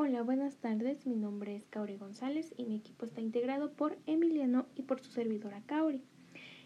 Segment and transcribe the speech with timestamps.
[0.00, 1.08] Hola, buenas tardes.
[1.08, 5.10] Mi nombre es Kauri González y mi equipo está integrado por Emiliano y por su
[5.10, 6.04] servidora Kauri.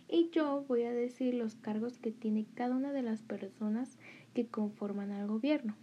[0.06, 3.96] Y yo voy a decir los cargos que tiene cada una de las personas
[4.34, 5.74] que conforman al gobierno.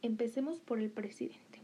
[0.00, 1.60] Empecemos por el presidente.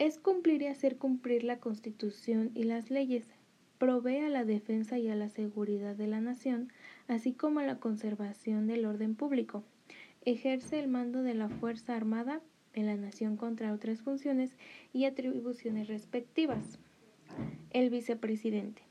[0.00, 3.30] Es cumplir y hacer cumplir la Constitución y las leyes.
[3.78, 6.72] Provee a la defensa y a la seguridad de la nación,
[7.06, 9.62] así como a la conservación del orden público.
[10.24, 12.42] Ejerce el mando de la Fuerza Armada
[12.78, 14.56] en la nación contra otras funciones
[14.92, 16.78] y atribuciones respectivas.
[17.70, 18.82] El vicepresidente.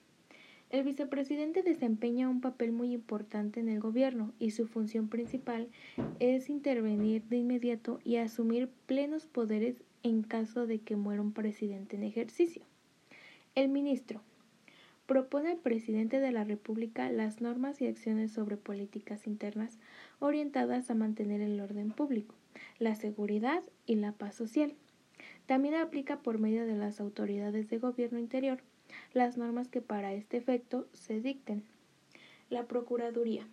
[0.70, 5.70] El vicepresidente desempeña un papel muy importante en el gobierno y su función principal
[6.20, 11.95] es intervenir de inmediato y asumir plenos poderes en caso de que muera un presidente
[11.95, 12.63] en ejercicio.
[13.55, 14.21] El ministro
[15.07, 19.79] propone al presidente de la República las normas y acciones sobre políticas internas
[20.20, 22.35] orientadas a mantener el orden público
[22.79, 24.73] la seguridad y la paz social.
[25.45, 28.59] También aplica por medio de las autoridades de gobierno interior
[29.13, 31.63] las normas que para este efecto se dicten.
[32.49, 33.48] La Procuraduría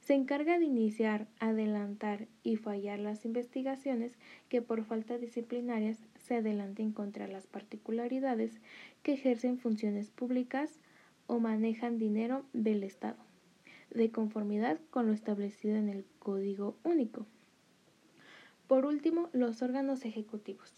[0.00, 4.12] se encarga de iniciar, adelantar y fallar las investigaciones
[4.48, 8.60] que por falta disciplinarias se adelanten contra las particularidades
[9.04, 10.80] que ejercen funciones públicas
[11.26, 13.18] o manejan dinero del Estado,
[13.90, 17.26] de conformidad con lo establecido en el Código Único.
[18.66, 20.72] Por último, los órganos ejecutivos.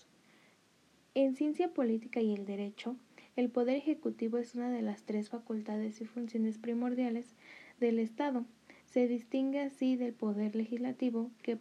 [1.14, 2.96] En ciencia política y el derecho,
[3.36, 7.34] el poder ejecutivo es una de las tres facultades y funciones primordiales
[7.80, 8.44] del Estado.
[8.86, 11.58] Se distingue así del poder legislativo que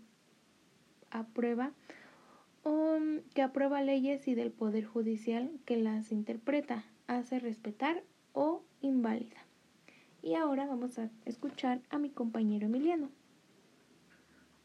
[1.09, 1.71] aprueba
[2.63, 2.97] o
[3.33, 8.03] que aprueba leyes y del poder judicial que las interpreta, hace respetar
[8.83, 9.45] o invalida.
[10.21, 13.09] Y ahora vamos a escuchar a mi compañero Emiliano.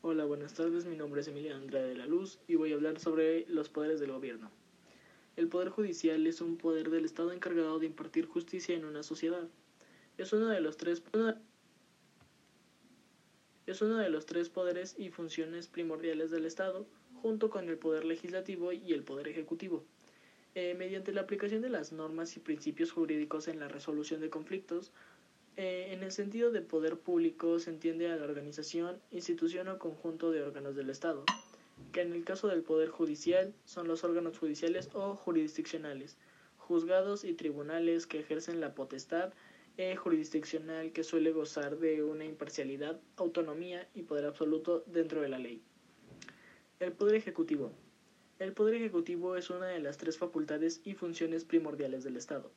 [0.02, 0.84] Hola, buenas tardes.
[0.84, 3.98] Mi nombre es Emiliano Andrade de la Luz y voy a hablar sobre los poderes
[3.98, 4.50] del gobierno.
[5.36, 9.48] El poder judicial es un poder del Estado encargado de impartir justicia en una sociedad.
[10.16, 11.02] Es uno de los tres
[13.66, 16.86] es uno de los tres poderes y funciones primordiales del Estado,
[17.20, 19.84] junto con el poder legislativo y el poder ejecutivo.
[20.60, 24.90] Eh, mediante la aplicación de las normas y principios jurídicos en la resolución de conflictos,
[25.56, 30.32] eh, en el sentido de poder público se entiende a la organización, institución o conjunto
[30.32, 31.24] de órganos del Estado,
[31.92, 36.16] que en el caso del Poder Judicial son los órganos judiciales o jurisdiccionales,
[36.56, 39.32] juzgados y tribunales que ejercen la potestad
[39.76, 45.38] eh, jurisdiccional que suele gozar de una imparcialidad, autonomía y poder absoluto dentro de la
[45.38, 45.62] ley.
[46.80, 47.70] El Poder Ejecutivo.
[48.38, 52.52] El Poder Ejecutivo es una de las tres facultades y funciones primordiales del Estado.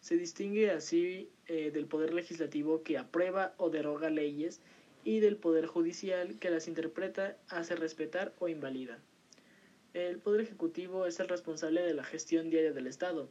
[0.00, 4.60] Se distingue así eh, del poder legislativo que aprueba o deroga leyes
[5.04, 8.98] y del poder judicial que las interpreta, hace respetar o invalida.
[9.94, 13.30] El poder ejecutivo es el responsable de la gestión diaria del Estado,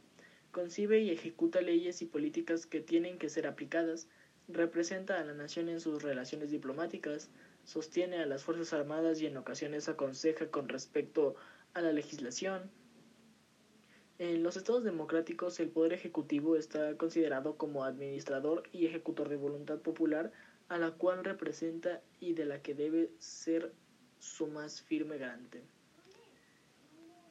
[0.50, 4.08] concibe y ejecuta leyes y políticas que tienen que ser aplicadas,
[4.48, 7.30] representa a la nación en sus relaciones diplomáticas,
[7.64, 12.70] sostiene a las Fuerzas Armadas y en ocasiones aconseja con respecto a la legislación,
[14.18, 19.80] en los estados democráticos el poder ejecutivo está considerado como administrador y ejecutor de voluntad
[19.80, 20.30] popular
[20.68, 23.72] a la cual representa y de la que debe ser
[24.20, 25.62] su más firme garante.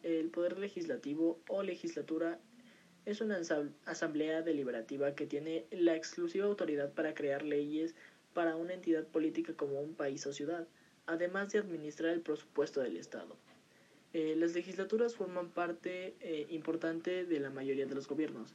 [0.04, 2.40] El poder legislativo o legislatura
[3.06, 3.40] es una
[3.86, 7.96] asamblea deliberativa que tiene la exclusiva autoridad para crear leyes
[8.34, 10.68] para una entidad política como un país o ciudad,
[11.06, 13.38] además de administrar el presupuesto del Estado.
[14.14, 18.54] Eh, las legislaturas forman parte eh, importante de la mayoría de los gobiernos.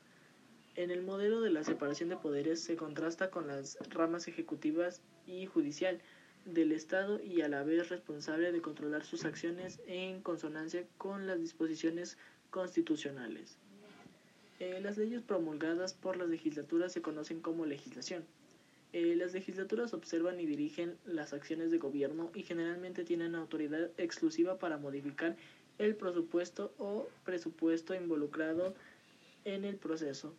[0.75, 5.47] En el modelo de la separación de poderes se contrasta con las ramas ejecutivas y
[5.47, 6.01] judicial
[6.45, 11.41] del Estado y a la vez responsable de controlar sus acciones en consonancia con las
[11.41, 12.19] disposiciones
[12.51, 13.57] constitucionales.
[14.59, 18.25] Eh, las leyes promulgadas por las legislaturas se conocen como legislación.
[19.17, 24.79] Las legislaturas observan y dirigen las acciones de gobierno y generalmente tienen autoridad exclusiva para
[24.79, 25.37] modificar
[25.79, 28.75] el presupuesto o presupuesto involucrado
[29.45, 30.35] en el proceso.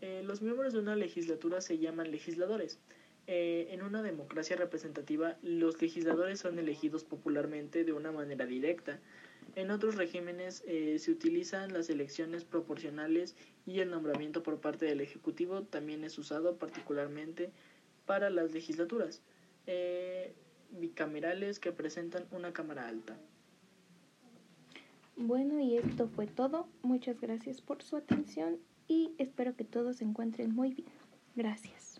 [0.00, 2.78] Eh, los miembros de una legislatura se llaman legisladores.
[3.26, 9.00] Eh, en una democracia representativa, los legisladores son elegidos popularmente de una manera directa.
[9.56, 13.34] En otros regímenes eh, se utilizan las elecciones proporcionales
[13.66, 17.50] y el nombramiento por parte del Ejecutivo también es usado particularmente
[18.04, 19.22] para las legislaturas
[20.70, 23.18] bicamerales que presentan una Cámara Alta.
[25.16, 26.68] Bueno, y esto fue todo.
[26.82, 30.88] Muchas gracias por su atención y espero que todos se encuentren muy bien.
[31.34, 31.95] Gracias.